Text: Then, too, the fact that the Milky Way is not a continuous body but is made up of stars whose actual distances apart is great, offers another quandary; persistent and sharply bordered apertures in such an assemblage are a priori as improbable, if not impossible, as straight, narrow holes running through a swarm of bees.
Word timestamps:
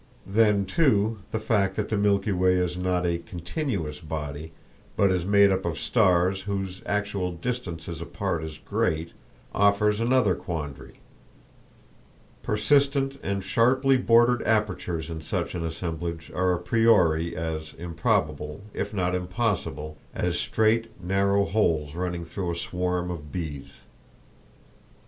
Then, 0.25 0.65
too, 0.65 1.19
the 1.29 1.37
fact 1.39 1.75
that 1.75 1.89
the 1.89 1.95
Milky 1.95 2.31
Way 2.31 2.55
is 2.57 2.75
not 2.75 3.05
a 3.05 3.19
continuous 3.19 3.99
body 3.99 4.51
but 4.95 5.11
is 5.11 5.25
made 5.25 5.51
up 5.51 5.63
of 5.63 5.77
stars 5.77 6.41
whose 6.49 6.81
actual 6.87 7.33
distances 7.33 8.01
apart 8.01 8.43
is 8.43 8.57
great, 8.57 9.11
offers 9.53 9.99
another 9.99 10.33
quandary; 10.33 11.01
persistent 12.41 13.19
and 13.21 13.43
sharply 13.43 13.95
bordered 13.97 14.41
apertures 14.41 15.07
in 15.07 15.21
such 15.21 15.53
an 15.53 15.63
assemblage 15.63 16.31
are 16.33 16.51
a 16.51 16.57
priori 16.57 17.35
as 17.37 17.75
improbable, 17.75 18.61
if 18.73 18.95
not 18.95 19.13
impossible, 19.13 19.97
as 20.15 20.35
straight, 20.37 20.89
narrow 20.99 21.45
holes 21.45 21.93
running 21.93 22.25
through 22.25 22.49
a 22.53 22.55
swarm 22.55 23.11
of 23.11 23.31
bees. 23.31 23.69